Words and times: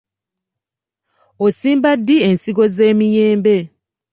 Osimba 1.45 1.89
ddi 1.99 2.15
ensigo 2.29 2.63
z'emiyembe? 2.75 3.55